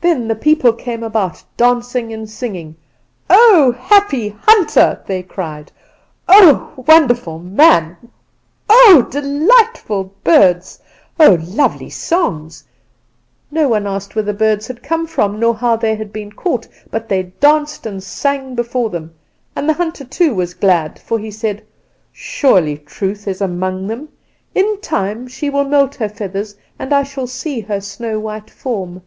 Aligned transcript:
"Then 0.00 0.26
the 0.28 0.36
people 0.36 0.72
came 0.72 1.02
about 1.02 1.42
dancing 1.58 2.14
and 2.14 2.30
singing. 2.30 2.76
"'Oh, 3.28 3.76
happy 3.78 4.30
hunter!' 4.40 4.98
they 5.06 5.22
cried. 5.22 5.70
'Oh, 6.26 6.72
wonderful 6.76 7.38
man! 7.40 7.94
Oh, 8.70 9.06
delightful 9.10 10.14
birds! 10.24 10.80
Oh, 11.20 11.36
lovely 11.46 11.90
songs!' 11.90 12.64
"No 13.50 13.68
one 13.68 13.86
asked 13.86 14.14
where 14.16 14.22
the 14.24 14.32
birds 14.32 14.66
had 14.66 14.82
come 14.82 15.06
from, 15.06 15.38
nor 15.38 15.54
how 15.54 15.76
they 15.76 15.94
had 15.96 16.10
been 16.10 16.32
caught; 16.32 16.66
but 16.90 17.06
they 17.10 17.24
danced 17.38 17.84
and 17.84 18.02
sang 18.02 18.54
before 18.54 18.88
them. 18.88 19.12
And 19.54 19.68
the 19.68 19.74
hunter 19.74 20.04
too 20.06 20.34
was 20.34 20.54
glad, 20.54 20.98
for 20.98 21.18
he 21.18 21.30
said: 21.30 21.62
"'Surely 22.12 22.78
Truth 22.78 23.28
is 23.28 23.42
among 23.42 23.88
them. 23.88 24.08
In 24.54 24.80
time 24.80 25.28
she 25.28 25.50
will 25.50 25.64
moult 25.64 25.96
her 25.96 26.08
feathers, 26.08 26.56
and 26.78 26.94
I 26.94 27.02
shall 27.02 27.26
see 27.26 27.60
her 27.60 27.78
snow 27.82 28.18
white 28.18 28.48
form. 28.48 29.02